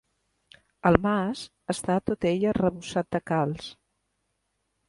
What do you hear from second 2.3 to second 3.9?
ell arrebossat de calç.